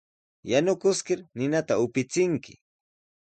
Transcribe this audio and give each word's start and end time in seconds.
Yanukiskir 0.51 1.19
ninata 1.37 1.73
upichinki. 1.83 2.53